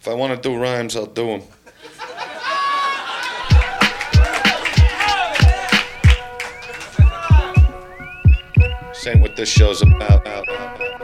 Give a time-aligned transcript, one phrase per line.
[0.00, 1.42] If I want to do rhymes, I'll do them.
[9.06, 10.28] Ain't what this show's about.
[10.28, 10.97] church and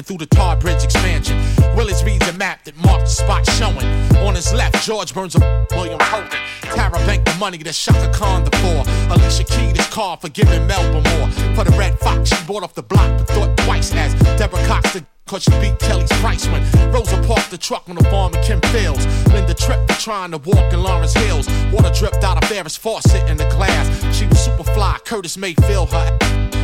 [0.00, 1.36] Lincoln through the Tar Bridge expansion.
[1.76, 3.86] Willis reads a map that marked the spot showing.
[4.26, 6.30] On his left, George Burns a William Holden.
[6.62, 8.84] Tara Bank the money that Chaka Khan the four.
[9.14, 11.28] Alicia Keys car for giving Melba more.
[11.54, 14.92] For the Red Fox, she bought off the block but thought twice as Deborah Cox
[14.92, 18.42] the Cause she beat Kelly's price when Rosa parked the truck on the farm in
[18.42, 19.06] Kim Fields.
[19.32, 21.48] Linda tripped for trying to walk in Lawrence Hills.
[21.72, 23.86] Water dripped out of Ferris faucet in the glass.
[24.12, 24.98] She was super fly.
[25.04, 26.18] Curtis Mayfield her.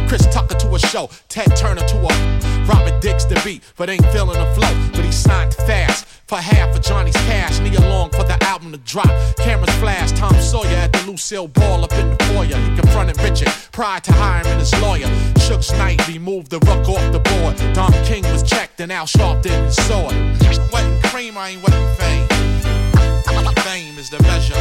[0.09, 1.09] Chris Tucker to a show.
[1.29, 2.67] Ted Turner to a.
[2.67, 4.91] Robert Dix the beat, but ain't feeling the flow.
[4.91, 7.61] But he signed fast for half of Johnny's cash.
[7.61, 9.11] Knee along for the album to drop.
[9.37, 10.13] Cameras flash.
[10.13, 12.57] Tom Sawyer at the Lucille Ball up in the foyer.
[12.57, 15.07] He confronted Richard prior to hiring his lawyer.
[15.35, 17.57] Suge Knight removed the ruck off the board.
[17.75, 20.15] Don King was checked and Al Sharpton his sword.
[20.73, 22.29] Wetting cream, I ain't wetting fame.
[23.63, 24.55] Fame is the measure.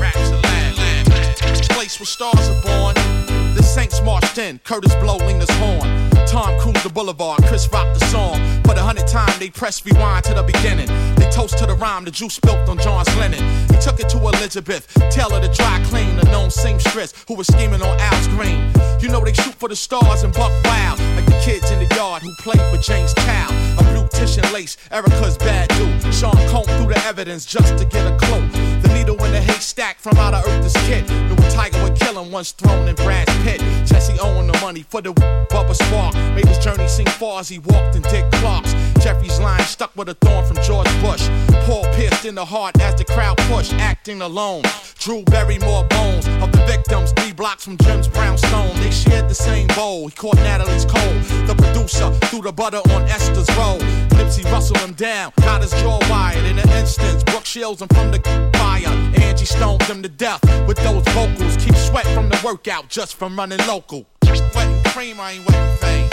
[0.00, 1.68] Raps land, land.
[1.70, 3.43] Place where stars are born.
[3.54, 6.10] The Saints marched in, Kurtis Blow Lena's horn.
[6.26, 8.34] Tom cruised the boulevard, Chris rocked the song.
[8.64, 10.88] For the hundredth time, they pressed rewind to the beginning.
[11.14, 13.42] They toast to the rhyme the juice spilt on John's linen.
[13.68, 17.82] He took it to Elizabeth, Taylor the dry clean, the known seamstress who was scheming
[17.82, 18.72] on Al's green.
[19.00, 21.94] You know they shoot for the stars and buck wild, like the kids in the
[21.94, 23.48] yard who played with James Chow.
[23.78, 26.12] A blue tissue lace, Erica's bad dude.
[26.12, 28.48] Sean combed through the evidence just to get a clue.
[28.80, 31.08] The needle in the haystack from out of Earth is kid.
[31.28, 33.60] Knew a tiger would kill him once thrown in Brad's pit.
[33.86, 36.14] Jesse owing the money for the Bubba Spark.
[36.34, 38.72] Made his journey seem far as he walked in Dick Clark's.
[39.04, 41.28] Jeffrey's line stuck with a thorn from George Bush.
[41.66, 44.62] Paul pierced in the heart as the crowd pushed, acting alone.
[44.98, 47.12] Drew buried more bones of the victims
[47.44, 48.74] blocks from Jim's brownstone.
[48.76, 50.08] They shared the same bowl.
[50.08, 51.22] He caught Natalie's cold.
[51.46, 53.78] The producer threw the butter on Esther's roll.
[54.16, 57.22] Nipsey rustled him down, got his jaw wired in an instant.
[57.26, 58.20] Brooke shields him from the
[58.56, 58.88] fire.
[59.20, 61.58] Angie stoned him to death with those vocals.
[61.58, 64.06] Keep sweat from the workout just from running local.
[64.24, 66.08] Wetting cream, I ain't wetting fame.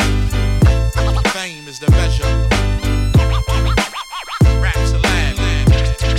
[1.31, 2.27] Fame is the measure.
[4.61, 5.37] Raps a land,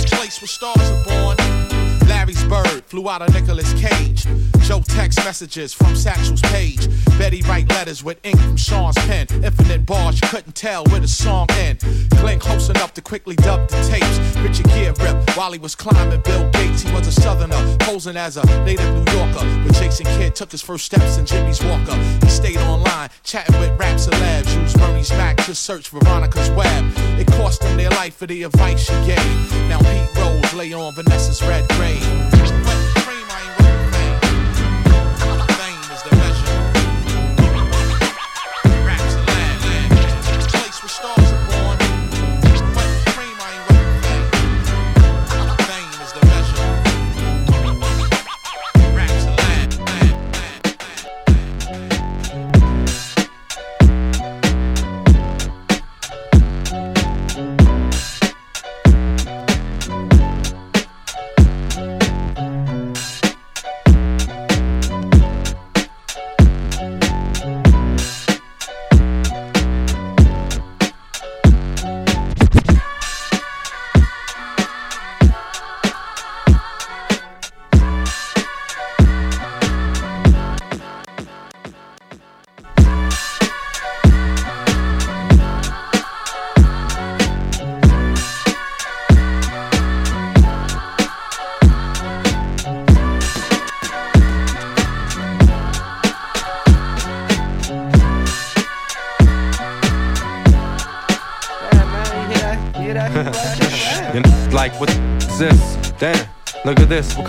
[0.07, 1.92] place where stars are born.
[2.07, 4.25] Larry's bird flew out of Nicolas Cage.
[4.61, 6.87] Joe text messages from Satchel's page.
[7.17, 9.27] Betty write letters with ink from Sean's pen.
[9.43, 11.79] Infinite bars, you couldn't tell where the song end.
[12.11, 14.37] Glenn close enough to quickly dub the tapes.
[14.37, 16.83] Richard Gere rip while he was climbing Bill Gates.
[16.83, 19.45] He was a southerner, posing as a native New Yorker.
[19.65, 21.95] But Jason Kidd took his first steps in Jimmy's Walker.
[22.23, 24.55] He stayed online, chatting with rap celebs.
[24.61, 26.93] Used Bernie's Mac to search Veronica's web.
[27.19, 29.51] It cost them their life for the advice she gave.
[29.67, 31.92] Now Pete Rose lay on Vanessa's red grave.
[31.99, 32.92] Damn,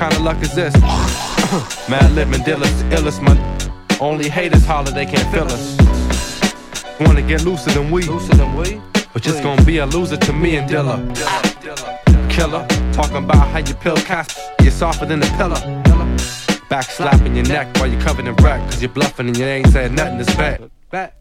[0.04, 0.74] kind of luck is this?
[1.88, 3.34] Mad living dealers, illest my
[4.00, 5.64] only haters holler they can't feel us.
[7.00, 8.82] Wanna get looser than we, looser than we,
[9.14, 10.98] but just gonna be a loser to me and Dilla.
[12.28, 15.60] Killer, talking about how you pill cast, you're softer than a pillar.
[16.68, 19.68] Back slapping your neck while you're covered in wreck, cause you're bluffing and you ain't
[19.68, 20.60] said nothing to back.
[20.90, 21.14] Back.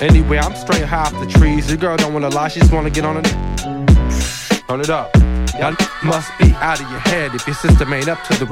[0.00, 1.70] Anyway, I'm straight high off the trees.
[1.70, 3.26] Your girl don't wanna lie, she just wanna get on it.
[4.68, 5.16] Turn it up.
[5.58, 8.46] Y'all must be out of your head if your system ain't up to the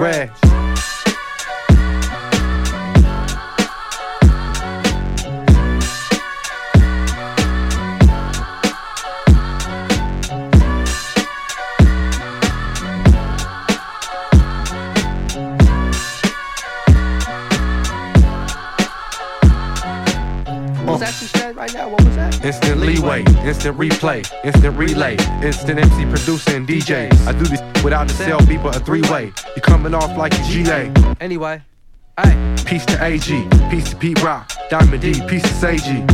[21.72, 22.44] red.
[22.44, 27.12] Instant leeway, instant replay, instant relay, instant MC producing DJ.
[27.26, 29.32] I do this without a cell people a three way.
[29.56, 30.93] You coming off like a GA.
[31.20, 31.62] Anyway,
[32.22, 32.55] hey.
[32.64, 36.05] Peace to AG, peace to Pete Rock, Diamond D, peace to Seiji.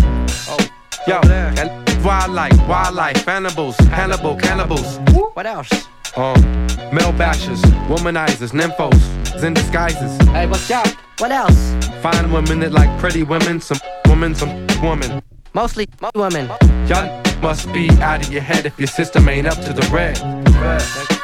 [0.49, 0.59] Oh,
[1.07, 1.21] yo,
[2.05, 4.99] wildlife, wildlife, cannibals, Hannibal, cannibals.
[5.35, 5.71] What else?
[6.17, 6.41] Um,
[6.93, 10.17] male bashers, womanizers, nymphos, in disguises.
[10.29, 10.89] Hey, what's up?
[11.19, 11.75] What else?
[12.03, 15.23] Fine women that like pretty women, some women, some woman.
[15.53, 16.49] Mostly women.
[16.87, 21.20] Y'all must be out of your head if your system ain't up to the red.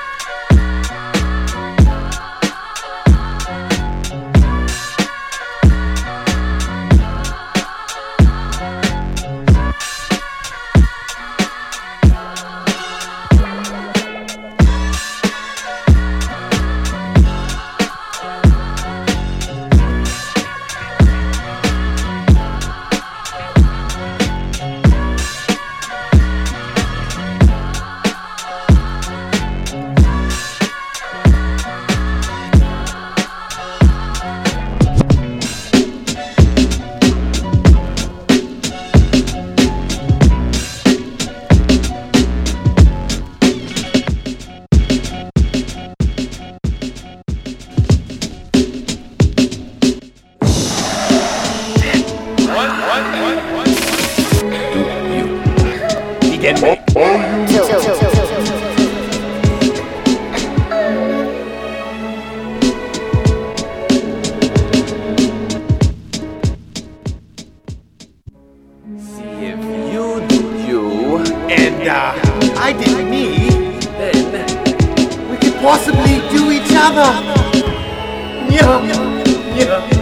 [78.58, 79.95] Fly.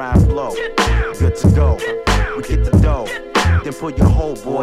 [0.00, 1.74] Good to go.
[2.34, 3.06] We get the dough
[3.64, 4.62] then pull your whole boy.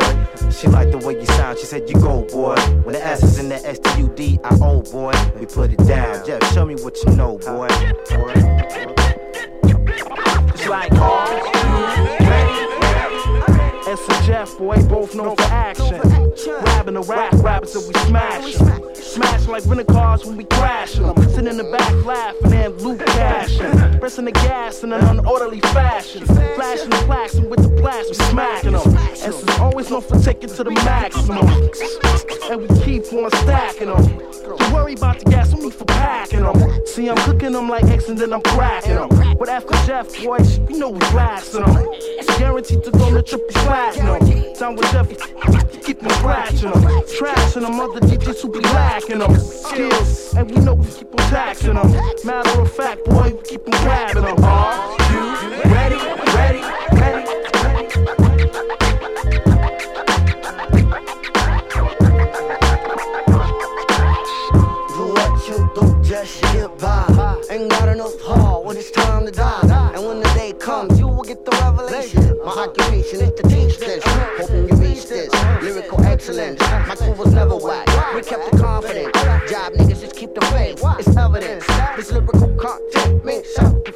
[0.52, 2.56] She liked the way you sound, she said you go, boy.
[2.84, 5.72] When the S is in the S T U D I O, boy, we put
[5.72, 6.26] it down.
[6.26, 7.68] Jeff, show me what you know, boy.
[10.54, 11.48] It's like, uh,
[13.88, 16.02] S and Jeff, boy, both known for action.
[16.66, 18.96] Rapping the rap rappers and we smash them.
[18.96, 21.16] Smash like rental cars when we crash them.
[21.30, 24.00] Sitting in the back laughing and loot cashing.
[24.00, 24.57] Pressing the gas
[25.58, 26.26] unorderly fashion.
[26.26, 28.98] Flashing the plaques and with the blast, we smacking them.
[28.98, 31.48] S is always known for taking to the maximum.
[32.50, 34.18] And we keep on stacking them.
[34.58, 36.86] Don't worry about the gas, no need for packing them.
[36.86, 39.10] See, I'm cooking them like X and then I'm cracking them.
[39.38, 41.88] But after Jeff, boys, you know we blasting them.
[41.92, 44.54] It's guaranteed to go on to triple platinum.
[44.54, 45.10] Down with Jeff,
[45.84, 46.84] keep them scratching them.
[47.18, 49.38] Trashing them, other DJs who be lacking them.
[49.38, 51.92] Skills, and we know we keep on taxing them.
[52.24, 54.38] Matter of fact, boy, we keep on grabbing them.
[54.38, 55.07] You
[55.90, 56.00] ready,
[56.36, 56.62] ready,
[57.00, 57.24] ready?
[64.94, 67.42] Do what you do just get by.
[67.50, 69.92] Ain't got enough heart when it's time to die.
[69.96, 72.38] And when the day comes, you will get the revelation.
[72.44, 74.04] My occupation is to teach this.
[74.06, 75.32] Hoping you reach this.
[75.62, 76.60] Lyrical excellence.
[76.60, 77.88] My crew was never whack.
[78.14, 79.14] We kept it confident.
[79.50, 80.84] Job niggas just keep the faith.
[81.00, 81.66] It's evidence.
[81.96, 83.87] This lyrical content makes self-defense.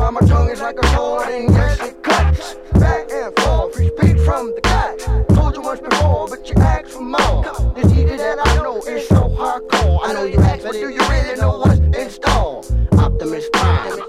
[0.00, 2.54] Why my tongue is like a sword and yes it cuts.
[2.72, 4.98] Back and forth, free speech from the cut.
[5.34, 7.42] Told you once before, but you ask for more.
[7.74, 10.00] This DJ that I know is so hardcore.
[10.02, 12.62] I know you ask, but do you really know what's in store?
[12.92, 14.00] Optimus Prime,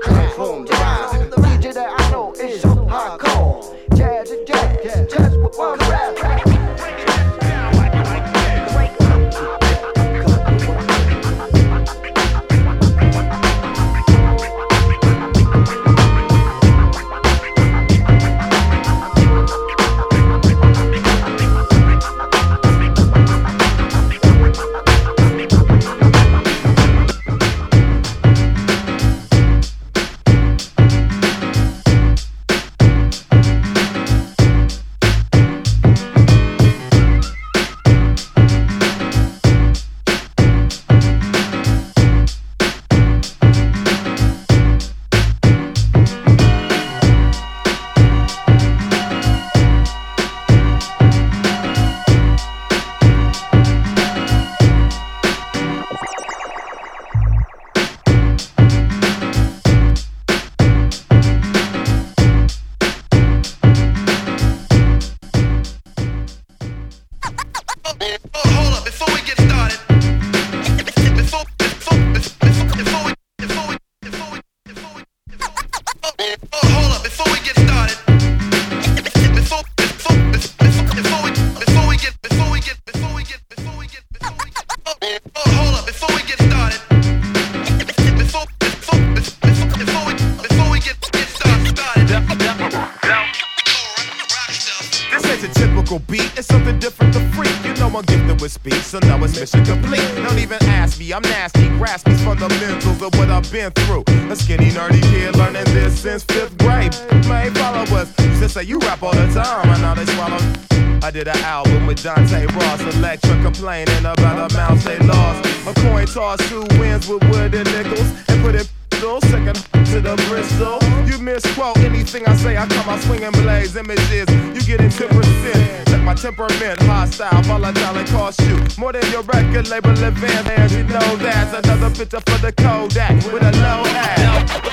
[126.21, 130.71] temperament hostile, volatile, and cost you more than your record label advance.
[130.71, 134.70] You know that's another picture for the Kodak with a low ass.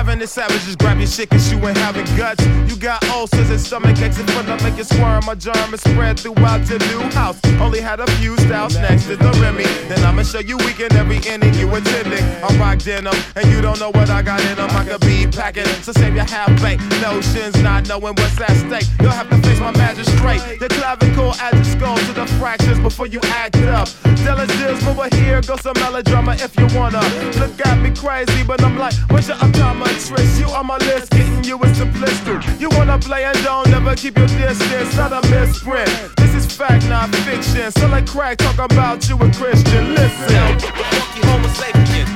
[0.00, 2.42] The ravenous savages grab your shit cause you ain't having guts.
[2.66, 5.26] You got ulcers and stomach aches and fun to make you squirm.
[5.26, 7.38] My germ is spread throughout your new house.
[7.60, 9.64] Only had a few styles next to the Remy.
[9.88, 12.24] Then I'ma show you weak in every inning you attending.
[12.42, 14.70] I rock denim and you don't know what I got in them.
[14.70, 18.88] I could be packing, so save your half baked notions, not knowing what's at stake.
[19.00, 20.40] You'll have to face my magistrate.
[20.60, 23.86] The clavicle adds your skull to the fractures before you act up.
[24.24, 27.04] Diligence, over here goes some melodrama if you wanna.
[27.36, 29.89] Look at me crazy, but I'm like, what's your optometry?
[29.90, 30.40] Interest.
[30.40, 32.40] You on my list, getting you is blister.
[32.58, 34.96] You wanna play and don't never keep your distance.
[34.96, 35.90] Not a misprint.
[36.16, 37.70] This is fact, not fiction.
[37.72, 39.94] So like crack, talk about you a Christian.
[39.94, 40.58] Listen.
[40.90, 42.06] Funky homo sapien,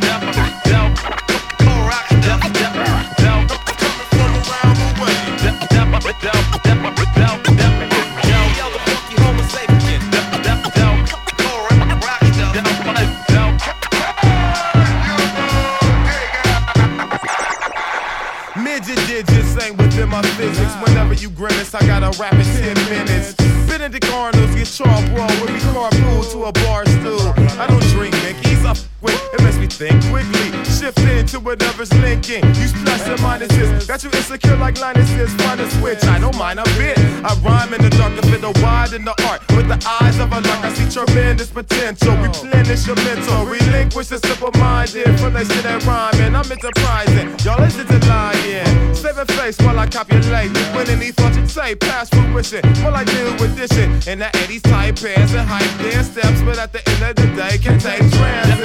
[21.15, 23.35] Whenever you grimace, I got a rapid 10 minutes.
[23.69, 27.33] Benedict Arnold's get raw when we carpool to a bar stool.
[27.61, 29.35] I don't drink Mickey's, I with.
[29.35, 30.51] It makes me think quickly.
[30.65, 30.99] Shift
[31.35, 32.45] into whatever's linking.
[32.57, 33.87] Use plus and minuses.
[33.87, 35.31] Got you insecure like Linuses.
[35.43, 36.03] Find a switch.
[36.05, 36.99] I don't mind a bit.
[37.23, 39.41] I rhyme in the dark to fit the wide in the art.
[39.55, 42.17] With the eyes of a lark, I see tremendous potential.
[42.17, 43.47] Replenish your mental.
[43.47, 45.19] Relinquish the simple minded.
[45.21, 46.35] From they shit that rhyming.
[46.35, 47.29] I'm enterprising.
[47.45, 48.95] Y'all listen to lying.
[48.95, 50.54] Saving face while I copulate.
[51.65, 52.61] Say, past fruition.
[52.61, 54.07] Do with this shit.
[54.07, 56.43] In the 80s tight pants and hype dance steps.
[56.43, 58.64] But at the end of the day, can take transit.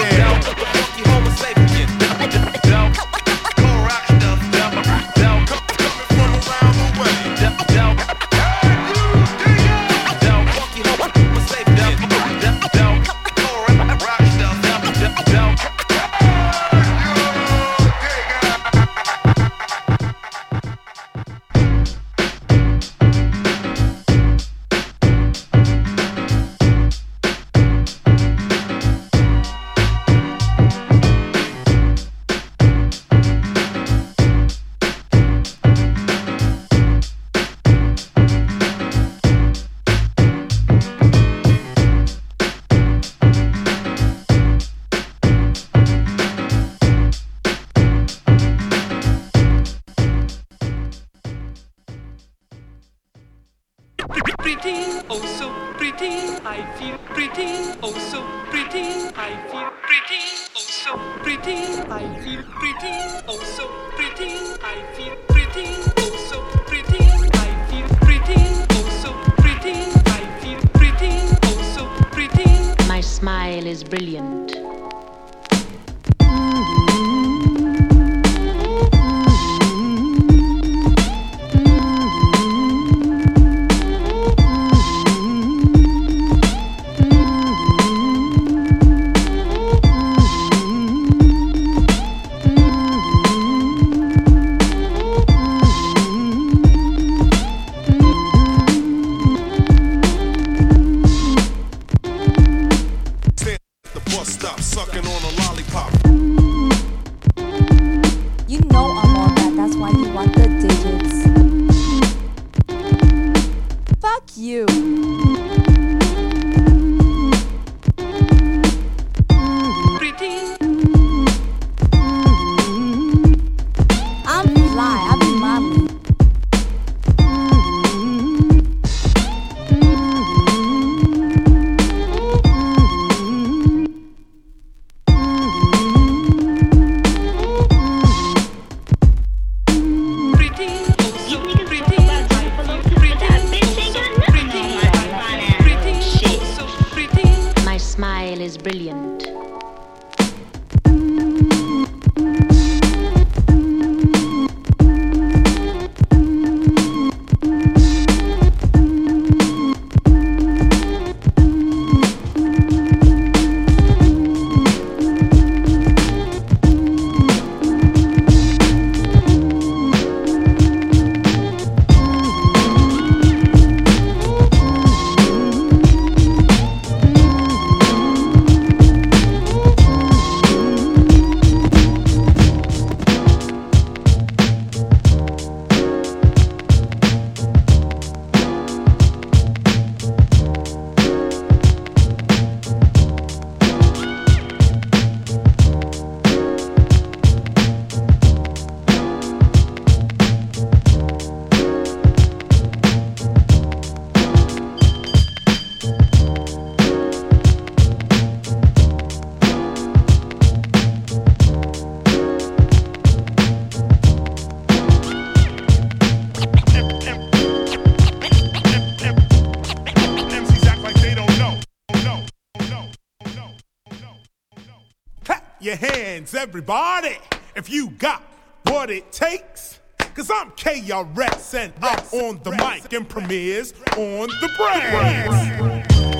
[226.40, 227.18] everybody
[227.58, 228.24] if you got
[228.64, 229.80] what it takes.
[230.16, 236.19] Cause I'm KRS and I'm on the mic and Premier's on the brand.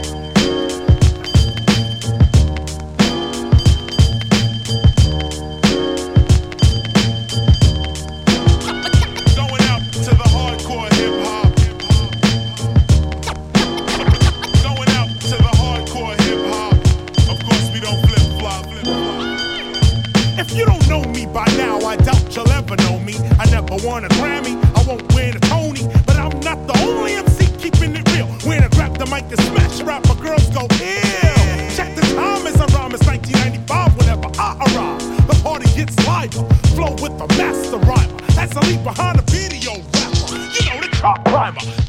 [38.60, 40.36] I leave behind a video rapper.
[40.36, 41.89] You know the chalk climber.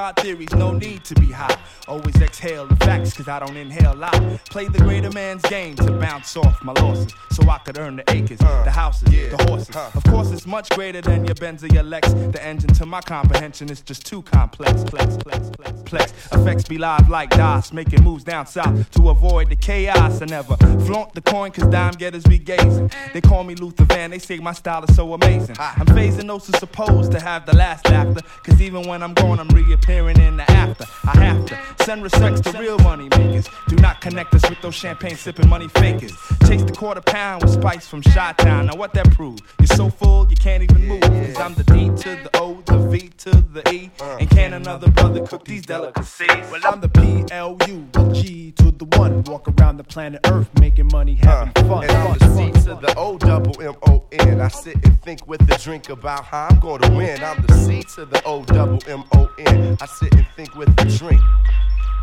[0.00, 1.54] God theories, no need to be high.
[1.86, 4.40] Always exhale the facts, cause I don't inhale lie.
[4.48, 8.10] Play the greater man's game to bounce off my losses, so I could earn the
[8.10, 9.76] acres, the houses, the horses.
[9.76, 12.14] Of course, it's much greater than your Benz or your Lex.
[12.14, 14.84] The engine to my comprehension is just too complex.
[14.84, 16.40] Plex, plex, plex, plex.
[16.40, 20.22] Effects be live like DOS, making moves down south to avoid the chaos.
[20.22, 22.90] I never flaunt the coin, cause dime getters be gazing.
[23.12, 25.56] They call me Luther Van, they say my style is so amazing.
[25.58, 29.38] I'm phasing those who supposed to have the last laughter, cause even when I'm gone,
[29.38, 30.84] I'm reappearing in the after.
[31.04, 33.48] I have to send respects to real money makers.
[33.68, 36.12] Do not connect us with those champagne sipping money fakers.
[36.46, 38.66] Chase the quarter pound with spice from Chi Town.
[38.66, 39.40] Now, what that prove?
[39.58, 41.00] You're so full, you can't even move.
[41.00, 43.90] Cause I'm the D to the O, the V to the E.
[44.00, 46.28] And can another brother cook these delicacies?
[46.28, 49.24] Well, I'm the PLU, the G to the one.
[49.24, 51.84] Walk around the planet Earth making money, having fun.
[51.84, 54.40] And I'm the C to the O double M O N.
[54.40, 57.22] I sit and think with a drink about how I'm going to win.
[57.22, 59.76] I'm the C to the O double M O N.
[59.82, 61.22] I sit and think with a drink.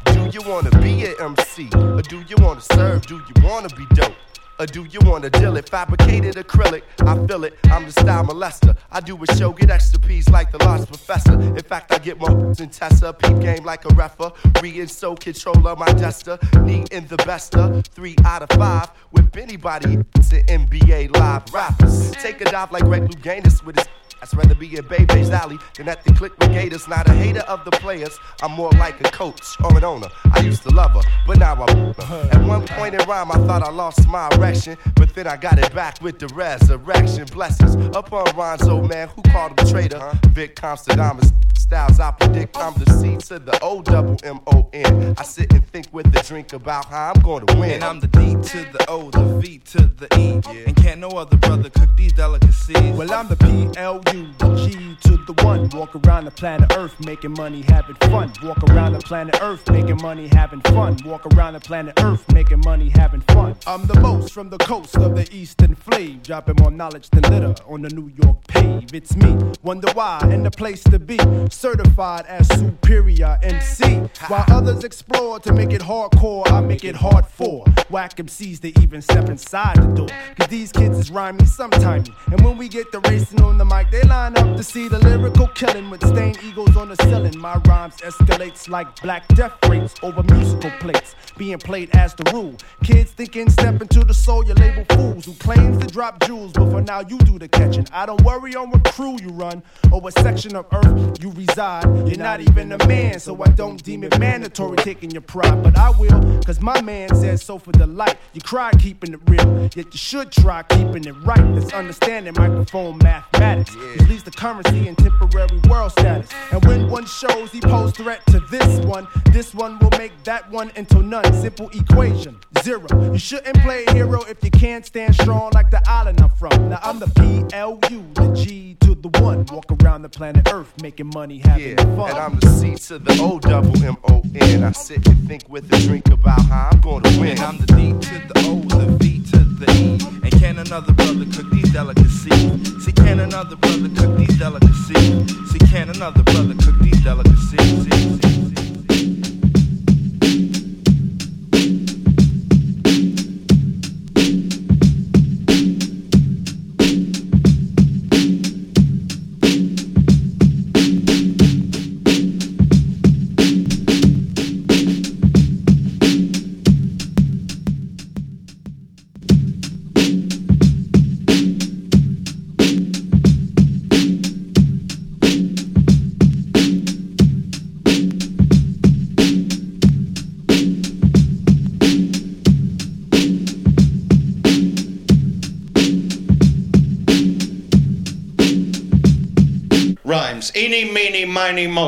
[0.05, 1.69] Do you wanna be an MC?
[1.75, 3.05] Or do you wanna serve?
[3.05, 4.15] Do you wanna be dope?
[4.59, 5.69] Or do you wanna deal it?
[5.69, 7.57] Fabricated acrylic, I feel it.
[7.65, 8.75] I'm the style molester.
[8.91, 11.33] I do a show, get extra P's like the lost professor.
[11.33, 13.13] In fact, I get more than Tessa.
[13.13, 16.39] Peep game like a referee and so controller my jester.
[16.63, 18.89] Need in the bester, three out of five.
[19.11, 22.11] With anybody, an NBA live rappers.
[22.11, 23.87] Take a dive like Greg Louganis with his
[24.21, 26.87] I'd rather be in Bebe's Alley than at the Click Gators.
[26.87, 30.07] Not a hater of the players, I'm more like a coach or an owner.
[30.33, 32.29] I used to love her, but now I'm her.
[32.31, 35.59] At one point in rhyme, I thought I lost my erection, but then I got
[35.59, 37.25] it back with the resurrection.
[37.25, 40.11] Blessings upon Ron's old man who called him a traitor.
[40.27, 41.31] Vic Constadamus
[41.67, 45.15] styles, I predict I'm the C to the O double M O N.
[45.17, 47.71] I sit and think with a drink about how I'm going to win.
[47.71, 50.41] And I'm the D to the O, the V to the E.
[50.65, 52.95] And can't no other brother cook these delicacies.
[52.95, 55.69] Well, I'm the PLU, the G to the one.
[55.69, 58.31] Walk around the planet Earth making money, having fun.
[58.43, 60.97] Walk around the planet Earth making money, having fun.
[61.03, 63.57] Walk around the planet Earth making money, having fun.
[63.67, 67.55] I'm the most from the coast of the eastern flame, dropping more knowledge than litter
[67.65, 68.93] on the New York pave.
[68.93, 71.17] It's me, wonder why, and the place to be.
[71.49, 73.95] Certified as superior MC.
[74.27, 78.79] While others explore to make it hardcore, I make it hard for whack MCs to
[78.79, 80.07] even step inside the door.
[80.37, 82.03] Cause these kids is rhyming sometime.
[82.27, 84.99] And when we get the racing on the mic, they line up to see the
[84.99, 87.39] lyrical killing with stained eagles on the ceiling.
[87.39, 92.55] My rhymes escalates like black death rates over musical plates being played as the rule.
[92.83, 96.69] Kids thinking step into the soul, you label fools who claims to drop jewels, but
[96.69, 97.87] for now you do the catching.
[97.93, 101.85] I don't worry on what crew you run or what section of earth you reside.
[102.05, 105.77] You're not even a man, so I don't deem it mandatory taking your pride, but
[105.77, 108.17] I will, cause my man says so for the light.
[108.33, 111.55] You cry keeping it real, yet you should try keeping it right.
[111.55, 113.73] That's understanding microphone mathematics.
[113.75, 116.29] Which leads to currency and temporary world status.
[116.51, 120.51] And when one shows he pose threat to this one, this one will make that
[120.51, 121.23] one into none.
[121.33, 122.87] Simple equation, zero.
[123.13, 126.69] You shouldn't play a hero if you can't stand strong like the island I'm from.
[126.69, 129.45] Now I'm the PLU, the G to the one.
[129.51, 132.09] Walk around the planet Earth making money, having Yeah, fun.
[132.09, 134.63] and I'm the C to the O double M O N.
[134.63, 137.29] I sit and think with a drink about how I'm going to win.
[137.31, 139.99] And I'm the D to the O, the V to the E.
[140.23, 142.85] And can another brother cook these delicacies?
[142.85, 145.51] See, can another brother cook these delicacies?
[145.51, 147.87] See, can another brother cook these delicacies?
[147.87, 148.46] Rhymes.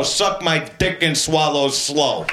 [0.04, 2.26] Suck my dick and swallow slow.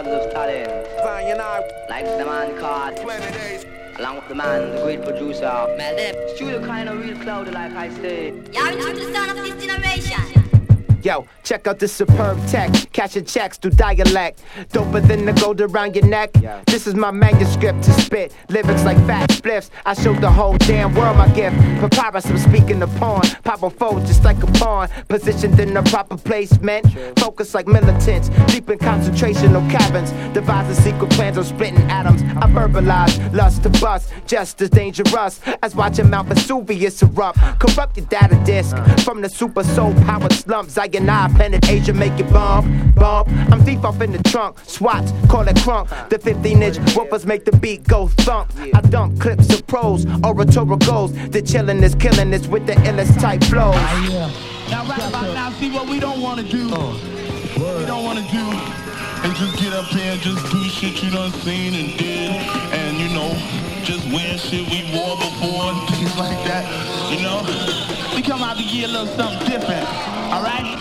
[0.00, 0.86] Brothers of talent.
[1.02, 3.66] Zion I, Like the man called Planet Asia.
[3.98, 5.74] Along with the man, the great producer.
[5.76, 8.28] Man, them studio kind of real cloud like I say.
[8.52, 10.37] Y'all into the sound of this generation.
[11.08, 12.70] Yo, check out this superb tech.
[12.92, 14.42] Cashing checks through dialect.
[14.74, 16.30] Doper than the gold around your neck.
[16.66, 18.36] This is my manuscript to spit.
[18.50, 19.70] Lyrics like fat spliffs.
[19.86, 21.56] I showed the whole damn world my gift.
[21.80, 23.22] Papyrus, I'm speaking the pawn.
[23.42, 24.90] Pop a fold just like a pawn.
[25.08, 26.84] Positioned in the proper placement.
[27.18, 28.28] Focus like militants.
[28.52, 30.10] Deep in concentration concentrational cabins.
[30.34, 32.20] Devising secret plans on splitting atoms.
[32.20, 34.12] I verbalize lust to bust.
[34.26, 37.38] Just as dangerous as watching Mount Vesuvius erupt.
[37.60, 38.76] Corrupt your data disk.
[39.04, 40.76] From the super soul powered slumps.
[40.76, 43.28] I and I penetrate Asia, make it bomb, bomb.
[43.52, 45.86] I'm deep off in the trunk, swats, call it crunk.
[46.08, 48.52] The 15 inch woofers make the beat go thump.
[48.74, 51.12] I dump clips of pros, oratorial goals.
[51.12, 53.76] The chillin' is killing this with the illest type flows.
[54.70, 56.68] Now right about now, see what we don't wanna do.
[56.68, 56.92] Uh,
[57.60, 58.44] what we don't wanna do
[59.28, 62.30] is just get up here and just do shit you done seen and did,
[62.74, 63.30] and you know,
[63.84, 66.66] just wear shit we wore before and things like that.
[67.12, 69.86] You know, we come out to get a little something different.
[70.32, 70.76] All right,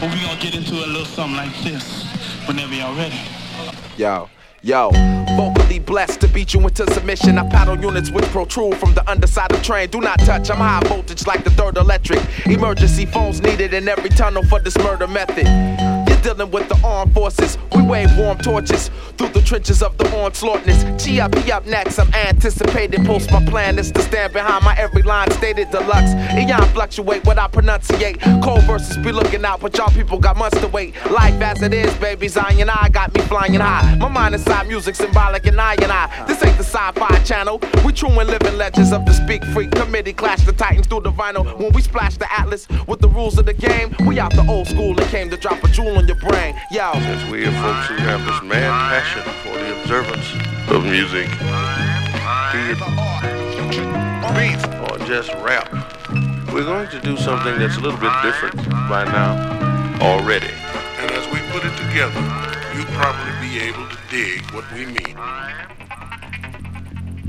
[0.00, 2.02] but we gonna get into a little something like this
[2.48, 3.16] whenever y'all ready.
[3.96, 4.28] Yo,
[4.60, 4.90] yo,
[5.36, 7.38] vocally blessed to beat you into submission.
[7.38, 9.88] I paddle units which protrude from the underside of train.
[9.88, 12.20] Do not touch, I'm high voltage like the third electric.
[12.46, 15.46] Emergency phones needed in every tunnel for this murder method.
[16.08, 17.56] You're dealing with the armed forces.
[17.76, 20.82] We wave warm torches through the trenches of the onslaughtness.
[21.00, 21.34] G up,
[21.66, 22.00] next.
[22.00, 23.04] I'm anticipating.
[23.04, 26.12] Post my plan is to stand behind my every line stated deluxe.
[26.34, 28.20] Eon fluctuate what I pronunciate.
[28.42, 30.94] Cold verses be looking out, but y'all people got months to wait.
[31.10, 32.28] Life as it is, baby.
[32.28, 33.96] Zion I got me flying high.
[33.96, 36.24] My mind inside music symbolic and I and I.
[36.26, 37.60] This ain't the sci-fi channel.
[37.84, 40.12] We true and living legends of the Speak Freak Committee.
[40.12, 41.44] Clash the Titans through the vinyl.
[41.58, 44.68] When we splash the Atlas with the rules of the game, we out the old
[44.68, 46.54] school and came to drop a jewel on your brain.
[46.70, 46.92] Yo.
[46.94, 50.28] Since we are folks who have this mad passion for the observance
[50.70, 51.28] of music,
[52.52, 52.78] be it
[54.34, 54.58] beat
[54.90, 55.70] or just rap,
[56.52, 58.56] we're going to do something that's a little bit different
[58.88, 60.52] by now already.
[60.98, 62.20] And as we put it together,
[62.74, 65.73] you'll probably be able to dig what we mean.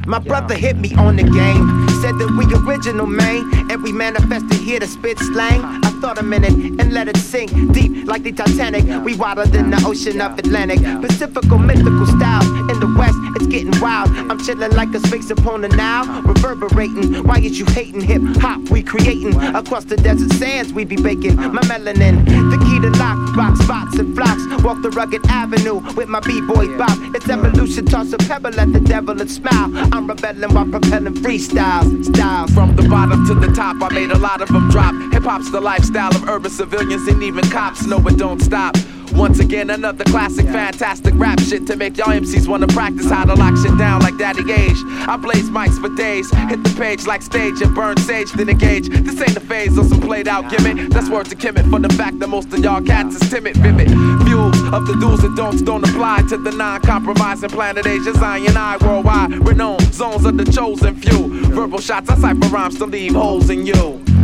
[0.06, 1.66] My brother hit me on the game.
[2.02, 3.72] Said that we original, man.
[3.72, 5.62] And we manifested here to spit slang.
[5.84, 8.86] I thought a minute and let it sink deep like the Titanic.
[9.04, 10.80] We wider than the ocean of Atlantic.
[11.02, 12.46] Pacifical mythical styles.
[12.70, 14.10] In the west, it's getting wild.
[14.30, 16.22] I'm chilling like a sphinx upon the Nile.
[16.22, 17.24] Reverberating.
[17.24, 18.62] Why is you hating hip hop?
[18.70, 19.36] We creating.
[19.56, 21.36] Across the desert sands, we be baking.
[21.38, 22.26] My melanin.
[22.26, 24.64] The key to lock, rock spots and flocks.
[24.64, 26.98] Walk the rugged avenue with my b-boy bop.
[27.16, 27.86] It's evolution.
[27.86, 29.72] Toss a pebble at the devil and smile.
[29.96, 32.52] I'm rebelling while propelling freestyles, styles.
[32.52, 34.94] From the bottom to the top, I made a lot of them drop.
[35.14, 38.76] Hip hop's the lifestyle of urban civilians, and even cops know it don't stop.
[39.16, 43.34] Once again, another classic, fantastic rap shit to make y'all MCs wanna practice how to
[43.34, 44.78] lock shit down like Daddy Age.
[45.08, 48.90] I blaze mics for days, hit the page like stage and burn sage, then engage.
[48.90, 50.90] This ain't a phase or some played out gimmick.
[50.90, 53.90] That's word to Kimmit for the fact that most of y'all cats is timid, vivid.
[53.90, 58.58] Views of the do's and don'ts don't apply to the non compromising planet Asia, Zion,
[58.58, 59.32] I, worldwide.
[59.48, 61.46] Renowned zones of the chosen few.
[61.52, 64.15] Verbal shots, I cipher rhymes to leave holes in you.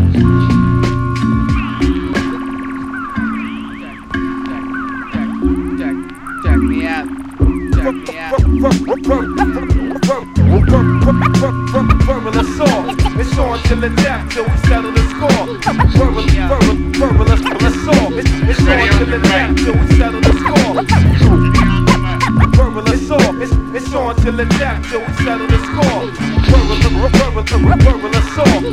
[8.62, 8.94] Verbal.
[13.20, 15.58] It's on till the death till we settle the score.
[15.98, 18.14] Verbal, verbal, verbal assault.
[18.14, 18.30] It's,
[18.62, 20.84] on till the death till we settle the score.
[22.56, 23.36] Verbal assault.
[23.42, 26.12] It's, it's on till the death till we settle the score.
[26.52, 26.78] Verbal,
[27.10, 27.44] verbal,
[27.78, 28.64] verbal assault.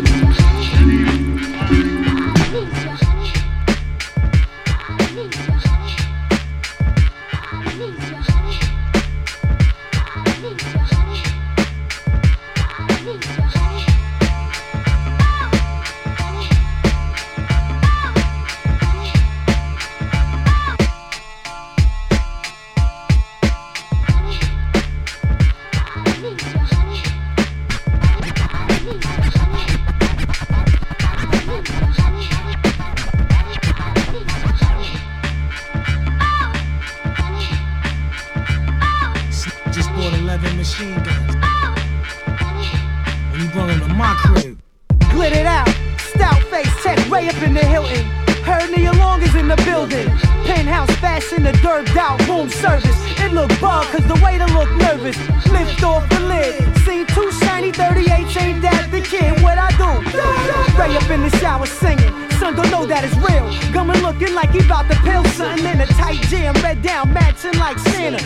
[53.69, 55.19] Bug, cause the waiter look nervous.
[55.53, 56.53] Lift off the lid.
[56.85, 59.31] Seen two shiny 38s, ain't that the kid?
[59.45, 59.91] What I do?
[60.79, 62.13] Ray up in the shower singing.
[62.39, 63.47] Son don't know that it's real.
[63.75, 66.55] Gumming looking like he bout to pill something in a tight jam.
[66.65, 68.21] Red down, matching like Santa.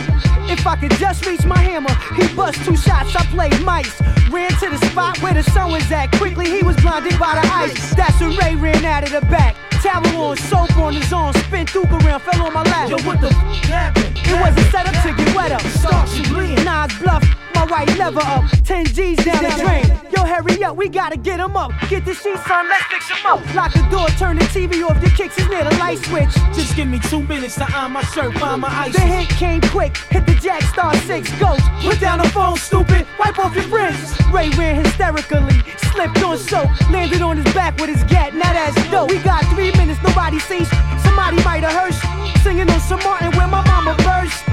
[0.54, 3.16] If I could just reach my hammer, he bust two shots.
[3.16, 3.94] I played mice.
[4.30, 6.12] Ran to the spot where the sun was at.
[6.20, 7.94] Quickly he was blinded by the ice.
[7.94, 9.56] That's when Ray ran out of the back.
[9.82, 12.90] Towel on, soap on his arm, spin through around, fell on my lap.
[12.90, 14.11] Yo, what the f happened?
[14.32, 15.60] It wasn't set up to get wet up.
[15.60, 16.64] Starch and bleed.
[16.64, 17.22] Nas bluff,
[17.66, 18.44] my lever up.
[18.64, 19.86] 10 G's down the drain.
[20.14, 21.70] Yo, hurry up, we gotta get him up.
[21.88, 23.54] Get the sheets on, let's fix him up.
[23.54, 26.32] Lock the door, turn the TV off, the kicks is near the light switch.
[26.54, 28.92] Just give me two minutes to iron my shirt, find my ice.
[28.92, 31.62] The hit came quick, hit the jack star six, ghost.
[31.80, 33.06] Put down the phone, stupid.
[33.18, 34.16] Wipe off your friends.
[34.32, 38.34] Ray ran hysterically, slipped on soap, landed on his back with his gat.
[38.34, 39.10] Now that's dope.
[39.10, 40.68] We got three minutes, nobody sees.
[41.02, 41.94] Somebody might have heard
[42.42, 44.51] singing on some Martin when my mama burst.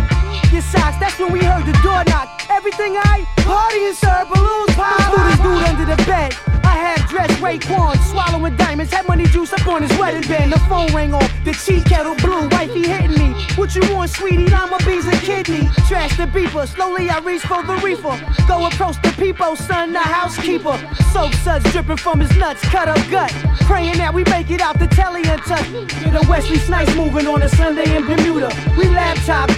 [0.51, 2.27] Your socks, that's when we heard the door knock.
[2.49, 4.97] Everything I party and serve balloons pop.
[5.13, 6.35] Threw this dude under the bed.
[6.63, 10.51] I had dressed Raekwon, swallowing diamonds, had money juice up on his wedding band.
[10.51, 13.33] The phone rang on, the tea kettle blew, wifey hitting me.
[13.55, 14.47] What you want, sweetie?
[14.47, 15.67] Lima bees and kidney.
[15.87, 18.17] Trash the beeper, slowly I reach for the reefer.
[18.47, 20.77] Go approach the people, son, the housekeeper.
[21.13, 23.31] Soap suds dripping from his nuts, cut up gut.
[23.69, 25.71] Praying that we make it out the telly untouched.
[26.03, 28.49] Get a Wesley Snipes moving on a Sunday in Bermuda.
[28.77, 29.49] We laptop,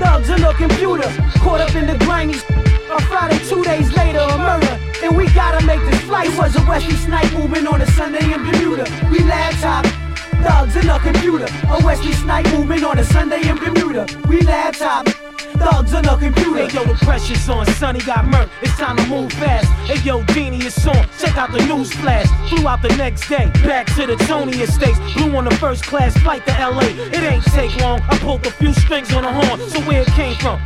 [0.00, 1.08] thugs on the computer.
[1.44, 2.34] Caught up in the grimy.
[2.96, 4.74] A Friday, two days later, a murder.
[5.04, 6.30] And we gotta make this flight.
[6.30, 8.84] It was a Wesley Snipe movement on a Sunday in Bermuda.
[9.12, 9.84] We laptop,
[10.44, 11.48] thugs in the computer.
[11.68, 14.06] A Wesley Snipe movement on a Sunday in Bermuda.
[14.26, 15.06] We laptop,
[15.60, 16.66] thugs in the computer.
[16.66, 17.66] Hey yo, the pressure's on.
[17.66, 18.50] Sonny got murked.
[18.62, 19.66] It's time to move fast.
[19.88, 21.06] Hey yo, Beanie is on.
[21.18, 22.26] Check out the news flash.
[22.48, 23.50] Flew out the next day.
[23.64, 24.98] Back to the Tony Estates.
[25.14, 26.88] Blew on the first class flight to LA.
[27.16, 28.00] It ain't take long.
[28.08, 29.60] I pulled a few strings on the horn.
[29.70, 30.60] So where it came from?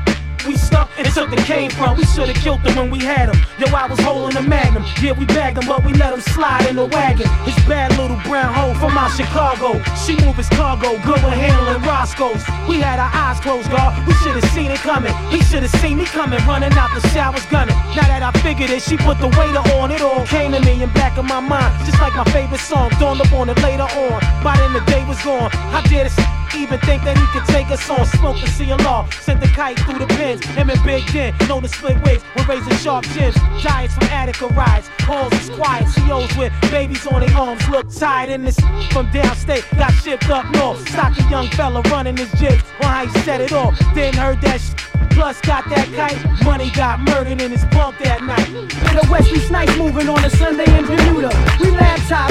[0.47, 1.97] We stuck and the came from.
[1.97, 3.41] We should've killed them when we had them.
[3.59, 4.85] Yo, I was holding a magnum.
[5.01, 7.27] Yeah, we bagged him, but we let him slide in the wagon.
[7.45, 9.81] His bad little brown hoe from out Chicago.
[10.05, 12.45] She move his cargo, good with handling Roscoe's.
[12.69, 13.97] We had our eyes closed, God.
[14.07, 15.15] We should've seen it coming.
[15.31, 17.77] He should've seen me coming, running out the showers, gunning.
[17.97, 19.91] Now that I figured it, she put the waiter on.
[19.91, 22.91] It all came to me in back of my mind, just like my favorite song.
[23.01, 24.21] Dawned up on it later on.
[24.45, 25.51] By then the day was gone.
[25.73, 28.05] I did this even think that he could take us on?
[28.07, 30.45] Spoke to CLR, sent the kite through the pins.
[30.45, 33.37] Him and Big Den, know the split wigs when raising sharp jibs.
[33.59, 35.87] Giants from Attica rides, halls is quiet.
[35.95, 38.59] COs with babies on their arms look tired in this
[38.91, 39.65] from downstate.
[39.79, 40.89] Got shipped up north.
[40.89, 43.79] Stocky young fella running his jibs on how he set it off.
[43.95, 44.75] Then heard that sh-
[45.15, 46.45] Plus got that kite.
[46.45, 48.51] Money got murdered in his bunk that night.
[48.99, 51.31] A Wesley Snipes moving on a Sunday in Bermuda.
[51.61, 52.31] We laptop,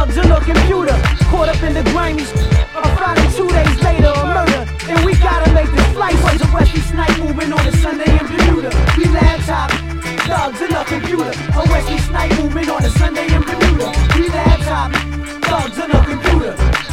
[0.00, 0.96] thugs on the computer.
[1.30, 2.22] Caught up in the grimy.
[2.22, 4.62] A Friday, two days later, a murder.
[4.88, 6.16] And we gotta make this flight.
[6.24, 8.70] Was a Wesley Snipe moving on a Sunday in Bermuda.
[8.96, 9.70] We laptop,
[10.28, 11.32] thugs in the computer.
[11.54, 13.88] A Wesley Snipe moving on a Sunday in Bermuda.
[14.16, 14.92] We laptop,
[15.44, 16.89] thugs in the computer.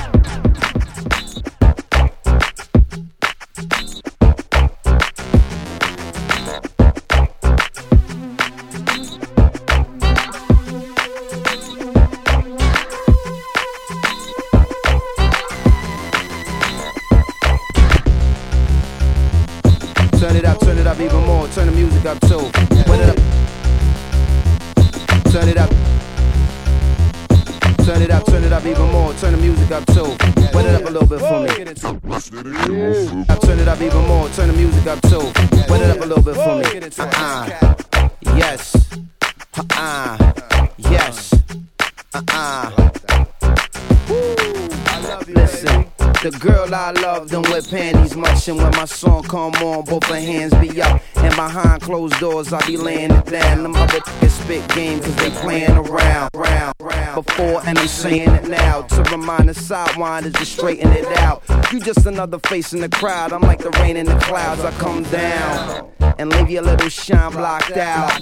[52.49, 53.63] Doors I be laying it down.
[53.63, 57.25] Them other niggas spit game 'cause they playing around, round, round.
[57.25, 61.43] Before and I'm saying it now to remind the sidewinders to straighten it out.
[61.71, 63.33] You just another face in the crowd.
[63.33, 64.63] I'm like the rain in the clouds.
[64.63, 65.87] I come down
[66.17, 68.21] and leave your little shine blocked out.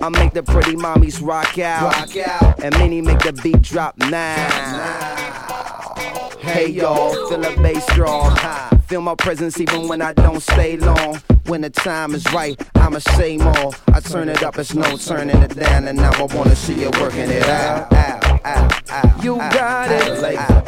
[0.00, 2.14] I make the pretty mommies rock out,
[2.62, 5.51] and many make the beat drop now.
[6.42, 8.36] Hey y'all, feel the bass strong.
[8.86, 11.20] Feel my presence even when I don't stay long.
[11.46, 13.72] When the time is right, I'ma say more.
[13.92, 16.90] I turn it up, it's no turning it down, and now I wanna see you
[17.00, 17.92] working it out.
[17.92, 20.20] out, out, You got out, it.
[20.22, 20.62] Like, uh,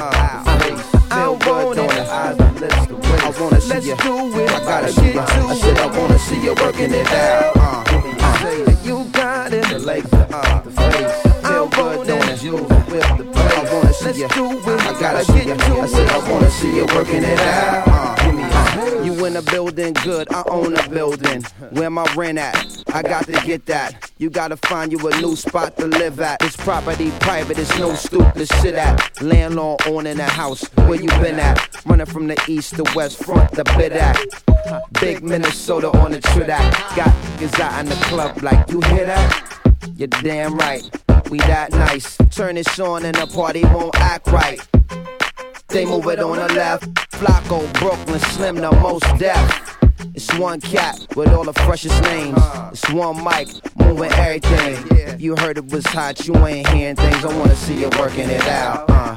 [1.10, 1.88] I feel good want on it.
[1.94, 3.24] the eyes, the lips, the waist.
[3.24, 3.96] I wanna see Let's you.
[3.96, 4.50] do it.
[4.50, 5.20] I gotta I see you.
[5.20, 7.56] I said I wanna see you working it out.
[7.56, 7.84] Uh,
[8.20, 9.64] uh, You got it.
[9.68, 11.34] the legs, uh, the face.
[11.74, 12.42] Good on it.
[12.42, 13.63] You whip the place.
[14.02, 14.28] Let's you.
[14.28, 14.66] do it.
[14.80, 15.54] I gotta see get you.
[15.56, 17.84] to I said I wanna see you working it out.
[17.86, 21.42] Uh, give me You in a building, good, I own a building.
[21.70, 22.82] Where my rent at?
[22.92, 24.10] I got to get that.
[24.18, 26.42] You gotta find you a new spot to live at.
[26.42, 29.20] It's property private, it's no stoop to sit at.
[29.22, 31.84] Landlord owning a house, where you been at?
[31.86, 34.18] Running from the east to west, front the bid at.
[35.00, 36.72] Big Minnesota on the track.
[36.96, 39.50] Got niggas out in the club like, you hear that?
[39.96, 40.82] You're damn right,
[41.30, 42.16] we that nice.
[42.30, 44.60] Turn this on and the party won't act right.
[45.68, 46.84] They move it on the left.
[47.10, 49.78] Flacco, Brooklyn, Slim, the most deaf.
[50.14, 52.38] It's one cat with all the freshest names.
[52.72, 54.86] It's one mic, moving everything.
[54.90, 57.24] If you heard it was hot, you ain't hearing things.
[57.24, 58.84] I wanna see you working it out.
[58.88, 59.16] Uh.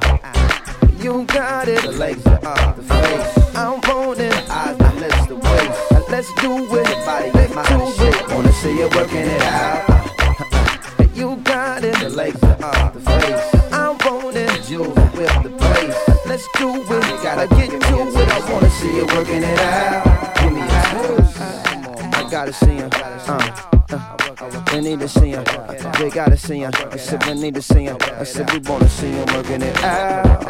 [0.99, 1.81] You got it.
[1.83, 3.55] The legs, uh, the face.
[3.55, 6.09] I'm holding eyes, the lips, the waist.
[6.09, 7.05] Let's do it.
[7.05, 8.27] Body, let's do it.
[8.29, 9.96] Wanna see you working it out.
[11.17, 11.97] You got it.
[11.97, 13.73] The legs, uh, the face.
[13.73, 15.95] I'm holding jewels with the place.
[16.27, 16.87] Let's do it.
[16.87, 18.29] We gotta get to it.
[18.29, 20.35] I wanna see you working it out.
[20.35, 20.63] Give me a.
[22.17, 22.89] I gotta see him.
[22.93, 23.51] Uh.
[23.89, 25.43] Uh, we need to see him.
[25.97, 26.71] They gotta see him.
[26.91, 27.97] I said we need to see him.
[27.99, 30.45] I said we wanna see him working it out.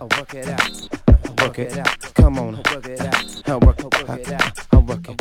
[0.00, 1.40] Uh, work it out.
[1.40, 2.14] Work it out.
[2.14, 2.56] Come on.
[2.56, 3.42] Work it out.
[3.46, 4.66] I'll work it out.
[4.72, 5.20] I'll work it.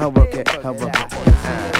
[0.00, 0.64] I'll work it.
[0.64, 1.75] I'll work it.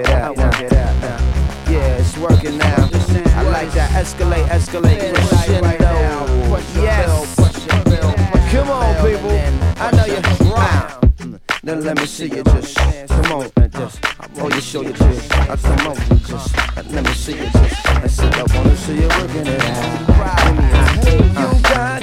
[0.00, 0.34] It out.
[0.34, 1.20] Work it out.
[1.68, 2.88] Yeah, it's working now.
[3.36, 3.90] I like that.
[3.92, 5.92] Escalate, escalate, crescendo.
[6.80, 7.36] Yes.
[8.50, 9.30] Come on, people.
[9.76, 10.22] I know you're
[10.54, 11.40] round.
[11.62, 12.76] Now let me see you just
[13.08, 14.00] come on and just
[14.38, 17.50] oh you show your just uh, come on you just uh, let me see you
[17.50, 20.46] just I said I wanna see you working it out.
[20.46, 21.99] Give me a you got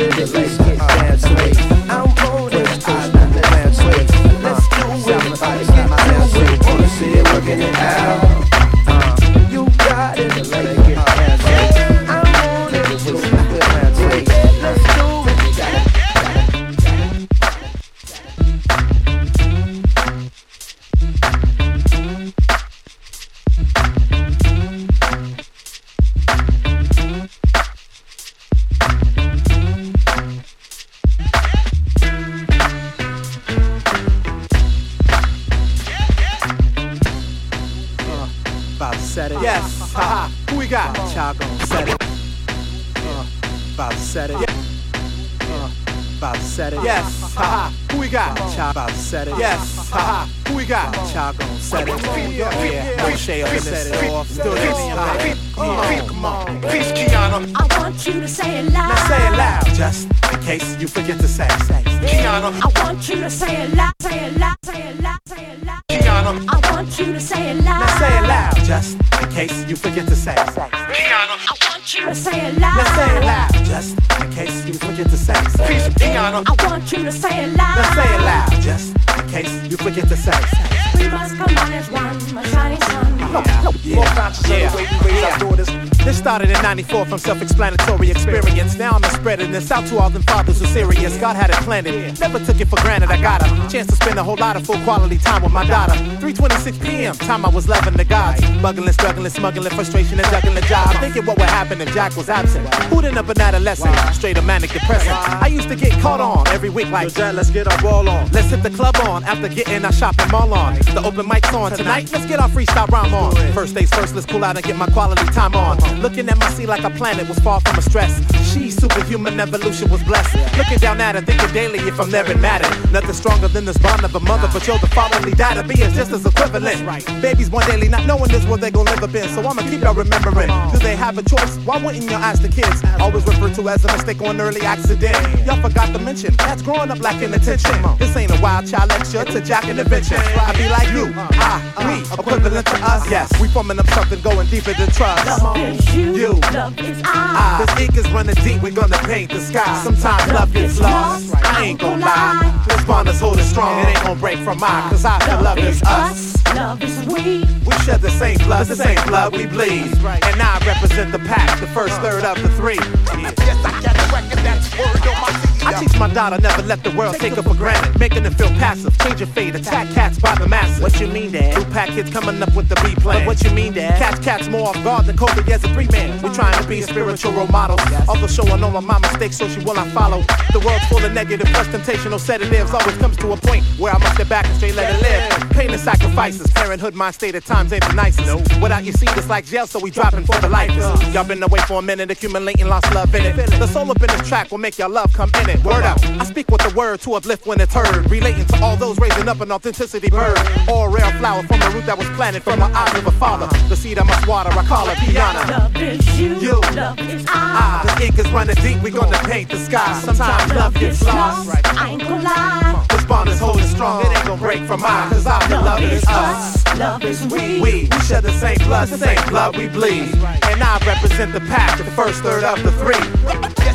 [86.68, 88.76] 94 from self-explanatory experience.
[88.78, 91.16] Now I'm spreading this out to all them fathers who serious.
[91.16, 91.88] God had it planned.
[92.20, 93.10] Never took it for granted.
[93.10, 95.66] I got a chance to spend a whole lot of full quality time with my
[95.66, 95.94] daughter.
[96.20, 97.16] 3:26 p.m.
[97.16, 98.42] Time I was loving the gods.
[98.62, 100.94] Buggling, struggling, smuggling, frustration, and juggling the job.
[100.98, 102.68] Thinking what would happen if Jack was absent.
[102.90, 103.96] Who'd end up an adolescent?
[104.14, 105.16] Straight a manic depressant.
[105.42, 108.30] I used to get caught on every week like Jack, let's get our ball on.
[108.34, 110.76] Let's hit the club on after getting our shopping mall on.
[110.80, 112.12] The open mic's on tonight.
[112.12, 113.34] Let's get our freestyle rhyme on.
[113.54, 115.78] First things first, let's cool out and get my quality time on.
[116.02, 118.14] Looking at my sea like a planet was far from a stress.
[118.52, 120.36] She superhuman evolution was blessed.
[120.58, 122.74] Looking down at her, thinking daily if I'm never mattered.
[122.92, 126.12] Nothing stronger than this bond of a mother, but yo, the fatherly data being just
[126.12, 126.80] as equivalent.
[127.22, 129.30] Babies born daily, not knowing this world they gon' live up in.
[129.30, 130.50] So I'ma keep y'all remembering.
[130.72, 131.58] Do they have a choice?
[131.68, 132.82] Why wouldn't you ask the kids?
[133.00, 135.16] Always referred to as a mistake or an early accident.
[135.46, 137.76] Y'all forgot to mention that's growing up lacking attention.
[138.00, 140.18] This ain't a wild child lecture to Jack and Adventure.
[140.18, 143.10] I be like you, I, we, equivalent to us.
[143.12, 145.44] Yes, we forming up something going deeper than trust.
[145.44, 146.47] Love is you, You.
[146.54, 147.66] Love is I.
[147.66, 149.84] This ink is running deep, we're gonna paint the sky.
[149.84, 151.34] Sometimes love gets lost.
[151.36, 152.64] I ain't gon' lie.
[152.68, 154.90] This bond is holding strong, it ain't gon' break from mine.
[154.90, 156.38] Cause I feel love is us.
[156.56, 157.46] Love is we.
[157.66, 159.92] We share the same blood, the same blood we bleed.
[160.04, 162.76] And I represent the pack, the first third of the three.
[162.76, 166.82] Yes, I got the record that's word on my I teach my daughter never let
[166.82, 170.18] the world take her for granted, making her feel passive, change your fate, attack cats
[170.18, 170.82] by the masses.
[170.82, 171.58] What you mean, Dad?
[171.58, 173.26] New pack kids coming up with the B plan.
[173.26, 174.00] What you mean, Dad?
[174.00, 176.22] Catch cats more off guard than Kobe as a three man.
[176.22, 179.60] We trying to be spiritual role models, although showing all of my mistakes so she
[179.60, 180.22] will not follow.
[180.54, 182.74] The world's full of negative, plus temptation, no sedatives.
[182.74, 185.50] Always comes to a point where I must step back and straight let it live.
[185.52, 188.62] Pain and sacrifices, parenthood, my state at times ain't the nicest.
[188.62, 190.72] Without your seed, it's like jail, so we dropping for the life.
[190.74, 191.12] Uh.
[191.12, 193.36] Y'all been away for a minute, accumulating lost love in it.
[193.36, 195.57] The soul up in this track will make your love come in it.
[195.64, 196.00] Word up.
[196.04, 198.10] I speak with the word to uplift when it's heard.
[198.10, 200.38] Relating to all those raising up an authenticity bird.
[200.72, 203.48] Or rare flower from the root that was planted from the eyes of a father.
[203.68, 205.40] The seed I must water, I call it piano.
[205.52, 206.62] Love is you, You.
[206.74, 207.98] love is Ah, I.
[207.98, 210.00] the ink is running deep, we gonna paint the sky.
[210.02, 211.50] Sometimes love gets lost.
[211.50, 211.66] right.
[211.82, 212.86] I ain't gonna lie.
[212.90, 215.10] This bond is holding strong, it ain't gonna break from mine.
[215.10, 216.64] Cause I the love is us.
[216.78, 217.60] Love is we.
[217.60, 220.14] We, we share the same blood, the same blood we bleed.
[220.50, 223.67] And I represent the pack, the first third of the three.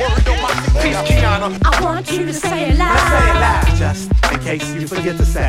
[0.00, 0.50] Word on my
[0.82, 1.48] Peace, Kiana.
[1.64, 2.94] I want you to say it loud.
[2.94, 5.46] Let's say it loud, just in case you forget to say.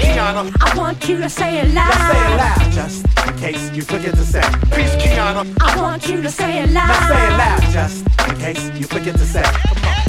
[0.00, 0.42] Kiana.
[0.60, 1.88] I want you to say it loud.
[1.90, 4.42] Let's say it loud, just in case you forget to say.
[4.74, 5.42] Peace, Kiana.
[5.60, 6.88] I want you to say it loud.
[6.88, 9.44] Let's say it loud, just in case you forget to say.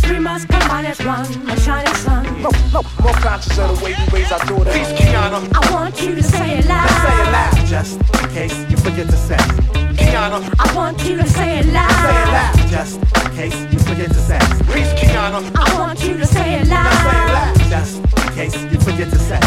[0.09, 2.41] We must combine as one, a shining sun.
[2.41, 4.73] More conscious of the way we raise our daughters.
[4.73, 5.39] Peace, Kiana.
[5.55, 6.89] I want you to say it loud.
[6.89, 9.82] Let's say it loud, just in case you forget to say.
[10.13, 10.37] Kiana.
[10.59, 11.89] I want you to say it loud.
[11.89, 12.95] Say it loud, just
[13.25, 14.37] in case you forget to say.
[14.71, 15.41] Peace, Kiana.
[15.55, 16.85] I want you to say it loud.
[16.85, 19.39] Let's say it loud, just in case you forget to say.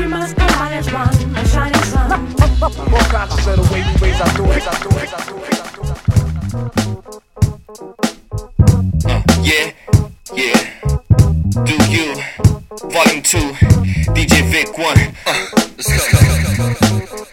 [0.00, 2.08] We must combine as one, a shining sun.
[2.90, 4.66] More conscious of the way we raise our daughters.
[4.66, 6.02] Our daughters, our daughters, our daughters.
[9.06, 9.70] Uh, yeah,
[10.34, 10.58] yeah.
[11.62, 12.18] Do you?
[12.90, 13.38] Volume 2,
[14.10, 14.98] DJ Vick One.
[15.24, 16.24] Uh, let's go.
[17.14, 17.23] Thank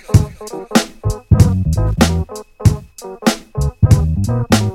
[4.31, 4.70] you.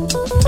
[0.00, 0.47] oh you.